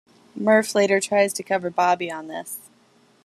[0.33, 2.57] Murph later tries to cover Bobby on this.